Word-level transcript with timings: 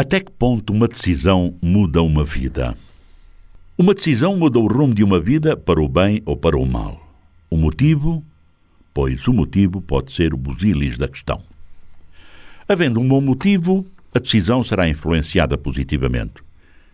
Até 0.00 0.18
que 0.18 0.32
ponto 0.32 0.72
uma 0.72 0.88
decisão 0.88 1.54
muda 1.60 2.00
uma 2.00 2.24
vida? 2.24 2.74
Uma 3.76 3.92
decisão 3.92 4.34
muda 4.34 4.58
o 4.58 4.66
rumo 4.66 4.94
de 4.94 5.04
uma 5.04 5.20
vida 5.20 5.54
para 5.54 5.78
o 5.78 5.86
bem 5.86 6.22
ou 6.24 6.38
para 6.38 6.56
o 6.56 6.64
mal. 6.64 7.06
O 7.50 7.56
motivo? 7.58 8.24
Pois 8.94 9.28
o 9.28 9.32
motivo 9.34 9.78
pode 9.82 10.12
ser 10.12 10.32
o 10.32 10.38
busilis 10.38 10.96
da 10.96 11.06
questão. 11.06 11.42
Havendo 12.66 12.98
um 12.98 13.06
bom 13.06 13.20
motivo, 13.20 13.84
a 14.14 14.18
decisão 14.18 14.64
será 14.64 14.88
influenciada 14.88 15.58
positivamente. 15.58 16.42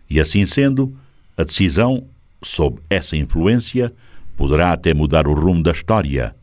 E 0.09 0.19
assim 0.19 0.45
sendo, 0.45 0.93
a 1.37 1.45
decisão, 1.45 2.03
sob 2.43 2.81
essa 2.89 3.15
influência, 3.15 3.93
poderá 4.35 4.73
até 4.73 4.93
mudar 4.93 5.29
o 5.29 5.33
rumo 5.33 5.63
da 5.63 5.71
história, 5.71 6.35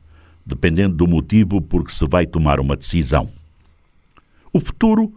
dependendo 0.47 0.97
do 0.97 1.07
motivo 1.07 1.61
por 1.61 1.85
que 1.85 1.93
se 1.93 2.09
vai 2.09 2.25
tomar 2.25 2.59
uma 2.59 2.75
decisão. 2.75 3.29
O 4.51 4.59
futuro 4.61 5.13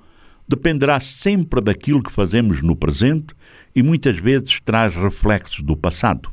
dependerá 0.47 0.99
sempre 0.99 1.61
daquilo 1.61 2.01
que 2.01 2.11
fazemos 2.11 2.61
no 2.61 2.75
presente 2.75 3.35
e 3.75 3.83
muitas 3.83 4.17
vezes 4.17 4.59
traz 4.59 4.95
reflexos 4.95 5.61
do 5.61 5.75
passado. 5.75 6.31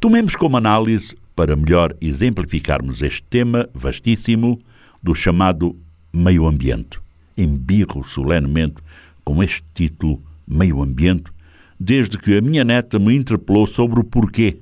Tomemos 0.00 0.36
como 0.36 0.56
análise, 0.56 1.16
para 1.34 1.56
melhor 1.56 1.96
exemplificarmos 2.00 3.00
este 3.02 3.22
tema 3.22 3.68
vastíssimo, 3.72 4.60
do 5.02 5.14
chamado 5.14 5.76
meio 6.12 6.46
ambiente. 6.46 6.98
Embirro 7.36 8.02
solenemente 8.04 8.76
com 9.24 9.42
este 9.42 9.64
título, 9.74 10.22
Meio 10.46 10.82
Ambiente, 10.82 11.30
desde 11.78 12.18
que 12.18 12.36
a 12.36 12.40
minha 12.40 12.64
neta 12.64 12.98
me 12.98 13.14
interpelou 13.14 13.66
sobre 13.66 14.00
o 14.00 14.04
porquê, 14.04 14.58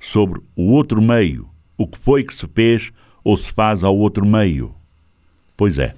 sobre 0.00 0.40
o 0.54 0.70
outro 0.70 1.02
meio, 1.02 1.48
o 1.76 1.86
que 1.86 1.98
foi 1.98 2.22
que 2.24 2.34
se 2.34 2.46
fez 2.46 2.92
ou 3.24 3.36
se 3.36 3.52
faz 3.52 3.82
ao 3.82 3.96
outro 3.96 4.24
meio. 4.24 4.74
Pois 5.56 5.78
é, 5.78 5.94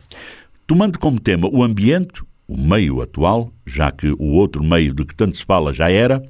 tomando 0.69 0.99
como 0.99 1.19
tema 1.19 1.49
o 1.51 1.65
ambiente, 1.65 2.23
o 2.47 2.55
meio 2.55 3.01
atual, 3.01 3.51
já 3.67 3.91
que 3.91 4.15
o 4.19 4.33
outro 4.35 4.63
meio 4.63 4.93
de 4.93 5.07
que 5.07 5.17
tanto 5.17 5.35
se 5.35 5.45
fala 5.45 5.73
já 5.73 5.91
era, 5.91 6.23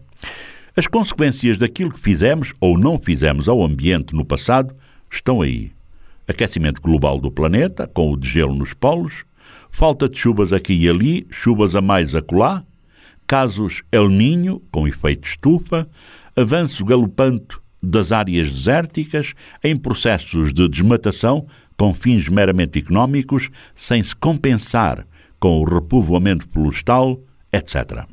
as 0.76 0.86
consequências 0.86 1.58
daquilo 1.58 1.90
que 1.90 1.98
fizemos 1.98 2.54
ou 2.60 2.78
não 2.78 3.00
fizemos 3.00 3.48
ao 3.48 3.64
ambiente 3.64 4.14
no 4.14 4.24
passado 4.24 4.72
estão 5.10 5.42
aí. 5.42 5.72
Aquecimento 6.28 6.80
global 6.80 7.18
do 7.18 7.32
planeta, 7.32 7.88
com 7.88 8.12
o 8.12 8.16
degelo 8.16 8.54
nos 8.54 8.72
polos, 8.72 9.24
falta 9.70 10.08
de 10.08 10.16
chuvas 10.16 10.52
aqui 10.52 10.72
e 10.72 10.88
ali, 10.88 11.26
chuvas 11.30 11.74
a 11.74 11.80
mais 11.80 12.14
acolá, 12.14 12.62
casos 13.26 13.82
El 13.90 14.08
Ninho, 14.08 14.62
com 14.70 14.86
efeito 14.86 15.26
estufa, 15.26 15.88
avanço 16.36 16.84
galopante 16.84 17.58
das 17.82 18.12
áreas 18.12 18.48
desérticas 18.48 19.34
em 19.64 19.76
processos 19.76 20.52
de 20.52 20.68
desmatação 20.68 21.44
com 21.78 21.94
fins 21.94 22.28
meramente 22.28 22.78
económicos, 22.78 23.48
sem 23.74 24.02
se 24.02 24.14
compensar 24.14 25.06
com 25.38 25.60
o 25.60 25.64
repovoamento 25.64 26.46
florestal, 26.52 27.20
etc. 27.52 28.04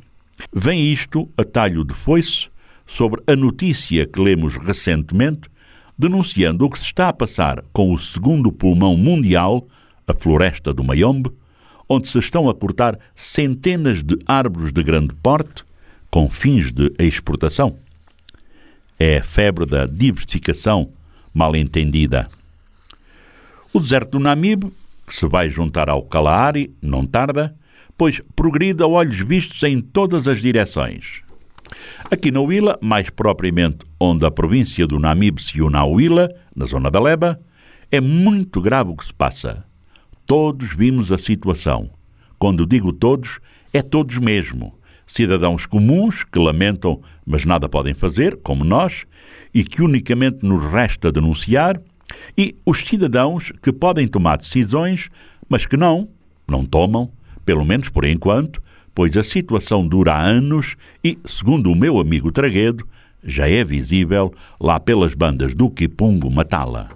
Vem 0.52 0.92
isto 0.92 1.28
a 1.36 1.44
talho 1.44 1.84
de 1.84 1.92
foice 1.92 2.48
sobre 2.86 3.20
a 3.26 3.34
notícia 3.34 4.06
que 4.06 4.20
lemos 4.20 4.56
recentemente, 4.56 5.50
denunciando 5.98 6.64
o 6.64 6.70
que 6.70 6.78
se 6.78 6.84
está 6.84 7.08
a 7.08 7.12
passar 7.12 7.64
com 7.72 7.92
o 7.92 7.98
segundo 7.98 8.52
pulmão 8.52 8.96
mundial, 8.96 9.66
a 10.06 10.14
floresta 10.14 10.72
do 10.72 10.84
Mayombe, 10.84 11.30
onde 11.88 12.08
se 12.08 12.18
estão 12.18 12.48
a 12.48 12.54
cortar 12.54 12.96
centenas 13.14 14.02
de 14.02 14.16
árvores 14.26 14.72
de 14.72 14.82
grande 14.82 15.14
porte 15.14 15.64
com 16.10 16.28
fins 16.28 16.70
de 16.70 16.92
exportação. 16.98 17.76
É 18.98 19.18
a 19.18 19.24
febre 19.24 19.66
da 19.66 19.86
diversificação 19.86 20.90
mal 21.34 21.54
entendida. 21.56 22.28
O 23.76 23.78
deserto 23.78 24.12
do 24.12 24.18
Namibe, 24.18 24.72
que 25.06 25.14
se 25.14 25.28
vai 25.28 25.50
juntar 25.50 25.90
ao 25.90 26.02
Kalahari, 26.02 26.74
não 26.80 27.04
tarda, 27.04 27.54
pois 27.94 28.22
progride 28.34 28.82
a 28.82 28.86
olhos 28.86 29.18
vistos 29.20 29.62
em 29.64 29.82
todas 29.82 30.26
as 30.26 30.40
direções. 30.40 31.20
Aqui 32.10 32.30
na 32.30 32.40
Huila, 32.40 32.78
mais 32.80 33.10
propriamente 33.10 33.84
onde 34.00 34.24
a 34.24 34.30
província 34.30 34.86
do 34.86 34.98
Namibe 34.98 35.42
se 35.42 35.60
une 35.60 35.76
à 35.76 35.84
Huila, 35.84 36.26
na 36.56 36.64
zona 36.64 36.90
da 36.90 36.98
Leba, 36.98 37.38
é 37.92 38.00
muito 38.00 38.62
grave 38.62 38.92
o 38.92 38.96
que 38.96 39.04
se 39.04 39.12
passa. 39.12 39.66
Todos 40.24 40.74
vimos 40.74 41.12
a 41.12 41.18
situação. 41.18 41.90
Quando 42.38 42.66
digo 42.66 42.94
todos, 42.94 43.40
é 43.74 43.82
todos 43.82 44.16
mesmo. 44.16 44.72
Cidadãos 45.06 45.66
comuns 45.66 46.24
que 46.24 46.38
lamentam, 46.38 47.02
mas 47.26 47.44
nada 47.44 47.68
podem 47.68 47.92
fazer, 47.92 48.38
como 48.38 48.64
nós, 48.64 49.04
e 49.52 49.62
que 49.62 49.82
unicamente 49.82 50.46
nos 50.46 50.64
resta 50.64 51.12
denunciar, 51.12 51.78
e 52.36 52.54
os 52.64 52.78
cidadãos 52.78 53.52
que 53.62 53.72
podem 53.72 54.06
tomar 54.06 54.38
decisões, 54.38 55.10
mas 55.48 55.66
que 55.66 55.76
não, 55.76 56.08
não 56.48 56.64
tomam, 56.64 57.10
pelo 57.44 57.64
menos 57.64 57.88
por 57.88 58.04
enquanto, 58.04 58.62
pois 58.94 59.16
a 59.16 59.22
situação 59.22 59.86
dura 59.86 60.16
anos 60.16 60.76
e, 61.04 61.18
segundo 61.26 61.70
o 61.70 61.76
meu 61.76 61.98
amigo 61.98 62.32
Traguedo, 62.32 62.86
já 63.22 63.48
é 63.48 63.64
visível 63.64 64.32
lá 64.60 64.78
pelas 64.78 65.14
bandas 65.14 65.54
do 65.54 65.68
Kipungo 65.68 66.30
Matala. 66.30 66.90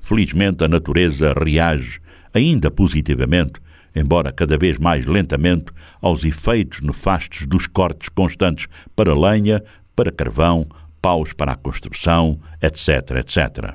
Felizmente 0.00 0.62
a 0.62 0.68
natureza 0.68 1.32
reage 1.32 1.98
ainda 2.32 2.70
positivamente, 2.70 3.54
embora 3.96 4.32
cada 4.32 4.58
vez 4.58 4.78
mais 4.78 5.06
lentamente, 5.06 5.66
aos 6.00 6.24
efeitos 6.24 6.80
nefastos 6.80 7.46
dos 7.46 7.66
cortes 7.66 8.08
constantes 8.08 8.66
para 8.94 9.16
lenha, 9.18 9.62
para 9.96 10.12
carvão, 10.12 10.66
paus 11.04 11.34
para 11.34 11.52
a 11.52 11.54
construção, 11.54 12.40
etc, 12.62 13.18
etc. 13.18 13.74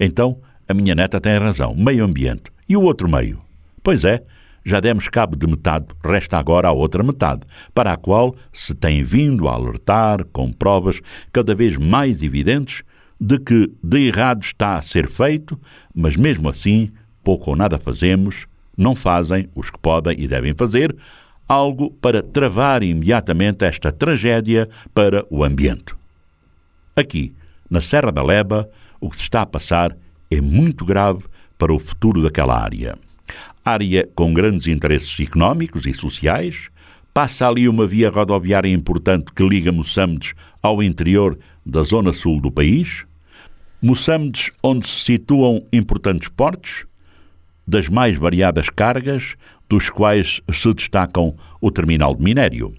Então, 0.00 0.38
a 0.66 0.72
minha 0.72 0.94
neta 0.94 1.20
tem 1.20 1.36
razão, 1.36 1.74
meio 1.74 2.02
ambiente. 2.02 2.44
E 2.66 2.74
o 2.74 2.80
outro 2.80 3.06
meio? 3.06 3.42
Pois 3.82 4.02
é, 4.02 4.22
já 4.64 4.80
demos 4.80 5.10
cabo 5.10 5.36
de 5.36 5.46
metade, 5.46 5.88
resta 6.02 6.38
agora 6.38 6.68
a 6.68 6.72
outra 6.72 7.02
metade, 7.02 7.42
para 7.74 7.92
a 7.92 7.98
qual 7.98 8.34
se 8.50 8.74
tem 8.74 9.02
vindo 9.02 9.46
a 9.46 9.52
alertar 9.52 10.24
com 10.32 10.50
provas 10.50 11.02
cada 11.30 11.54
vez 11.54 11.76
mais 11.76 12.22
evidentes 12.22 12.82
de 13.20 13.38
que 13.38 13.70
de 13.84 14.06
errado 14.06 14.42
está 14.42 14.76
a 14.76 14.82
ser 14.82 15.10
feito, 15.10 15.60
mas 15.94 16.16
mesmo 16.16 16.48
assim 16.48 16.90
pouco 17.22 17.50
ou 17.50 17.56
nada 17.56 17.78
fazemos, 17.78 18.46
não 18.74 18.96
fazem 18.96 19.50
os 19.54 19.70
que 19.70 19.78
podem 19.78 20.18
e 20.18 20.26
devem 20.26 20.54
fazer 20.54 20.96
algo 21.46 21.90
para 21.90 22.22
travar 22.22 22.82
imediatamente 22.82 23.66
esta 23.66 23.92
tragédia 23.92 24.66
para 24.94 25.26
o 25.28 25.44
ambiente. 25.44 25.94
Aqui, 26.94 27.32
na 27.70 27.80
Serra 27.80 28.12
da 28.12 28.22
Leba, 28.22 28.68
o 29.00 29.08
que 29.08 29.16
se 29.16 29.22
está 29.22 29.42
a 29.42 29.46
passar 29.46 29.96
é 30.30 30.40
muito 30.42 30.84
grave 30.84 31.24
para 31.56 31.72
o 31.72 31.78
futuro 31.78 32.22
daquela 32.22 32.60
área. 32.60 32.98
Área 33.64 34.06
com 34.14 34.34
grandes 34.34 34.66
interesses 34.66 35.18
económicos 35.18 35.86
e 35.86 35.94
sociais, 35.94 36.68
passa 37.14 37.48
ali 37.48 37.66
uma 37.66 37.86
via 37.86 38.10
rodoviária 38.10 38.68
importante 38.70 39.32
que 39.32 39.42
liga 39.42 39.72
Moçambiques 39.72 40.34
ao 40.62 40.82
interior 40.82 41.38
da 41.64 41.82
zona 41.82 42.12
sul 42.12 42.40
do 42.40 42.50
país, 42.50 43.06
Moçambiques, 43.80 44.50
onde 44.62 44.86
se 44.86 45.04
situam 45.04 45.66
importantes 45.72 46.28
portos, 46.28 46.84
das 47.66 47.88
mais 47.88 48.18
variadas 48.18 48.68
cargas, 48.68 49.34
dos 49.66 49.88
quais 49.88 50.42
se 50.52 50.74
destacam 50.74 51.34
o 51.58 51.70
terminal 51.70 52.14
de 52.14 52.22
minério. 52.22 52.74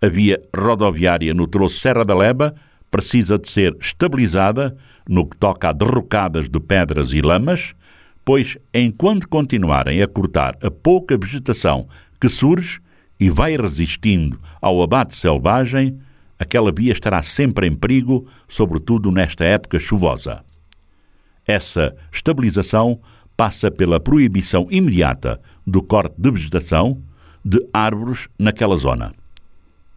A 0.00 0.08
via 0.08 0.42
rodoviária 0.54 1.32
no 1.32 1.46
troço 1.46 1.78
Serra 1.78 2.04
da 2.04 2.16
Leba 2.16 2.54
precisa 2.92 3.38
de 3.38 3.50
ser 3.50 3.74
estabilizada 3.80 4.76
no 5.08 5.26
que 5.26 5.36
toca 5.36 5.70
a 5.70 5.72
derrocadas 5.72 6.48
de 6.48 6.60
pedras 6.60 7.12
e 7.12 7.22
lamas, 7.22 7.74
pois 8.22 8.58
enquanto 8.72 9.28
continuarem 9.28 10.02
a 10.02 10.06
cortar 10.06 10.56
a 10.62 10.70
pouca 10.70 11.16
vegetação 11.16 11.88
que 12.20 12.28
surge 12.28 12.80
e 13.18 13.30
vai 13.30 13.56
resistindo 13.56 14.38
ao 14.60 14.82
abate 14.82 15.16
selvagem, 15.16 15.98
aquela 16.38 16.70
via 16.70 16.92
estará 16.92 17.22
sempre 17.22 17.66
em 17.66 17.74
perigo, 17.74 18.28
sobretudo 18.46 19.10
nesta 19.10 19.44
época 19.44 19.80
chuvosa. 19.80 20.44
Essa 21.46 21.96
estabilização 22.12 23.00
passa 23.36 23.70
pela 23.70 23.98
proibição 23.98 24.68
imediata 24.70 25.40
do 25.66 25.82
corte 25.82 26.14
de 26.18 26.30
vegetação 26.30 27.02
de 27.44 27.58
árvores 27.72 28.28
naquela 28.38 28.76
zona. 28.76 29.14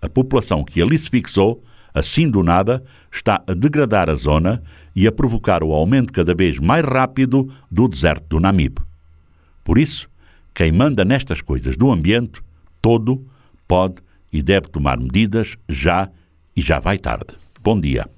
A 0.01 0.07
população 0.07 0.63
que 0.63 0.81
ali 0.81 0.97
se 0.97 1.09
fixou, 1.09 1.61
assim 1.95 2.29
do 2.29 2.43
nada, 2.43 2.83
está 3.09 3.41
a 3.47 3.53
degradar 3.53 4.09
a 4.09 4.15
zona 4.15 4.61
e 4.93 5.07
a 5.07 5.11
provocar 5.11 5.63
o 5.63 5.71
aumento 5.71 6.11
cada 6.11 6.35
vez 6.35 6.59
mais 6.59 6.83
rápido 6.85 7.49
do 7.71 7.87
deserto 7.87 8.27
do 8.27 8.39
Namibe. 8.41 8.81
Por 9.63 9.77
isso, 9.77 10.09
quem 10.53 10.71
manda 10.73 11.05
nestas 11.05 11.41
coisas 11.41 11.77
do 11.77 11.89
ambiente, 11.89 12.41
todo, 12.81 13.25
pode 13.65 13.95
e 14.31 14.43
deve 14.43 14.67
tomar 14.67 14.97
medidas 14.97 15.55
já 15.69 16.09
e 16.55 16.61
já 16.61 16.79
vai 16.79 16.97
tarde. 16.97 17.35
Bom 17.63 17.79
dia. 17.79 18.14